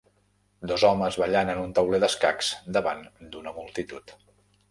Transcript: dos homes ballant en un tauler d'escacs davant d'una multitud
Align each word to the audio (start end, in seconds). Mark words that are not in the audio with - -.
dos 0.69 0.85
homes 0.87 1.17
ballant 1.23 1.51
en 1.53 1.59
un 1.65 1.75
tauler 1.79 1.99
d'escacs 2.05 2.49
davant 2.79 3.05
d'una 3.35 3.53
multitud 3.61 4.17